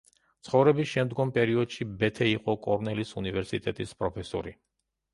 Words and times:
ცხოვრების 0.47 0.89
შემდგომ 0.91 1.33
პერიოდში 1.35 1.87
ბეთე 2.05 2.31
იყო 2.33 2.57
კორნელის 2.65 3.15
უნივერსიტეტის 3.25 3.99
პროფესორი. 4.05 4.61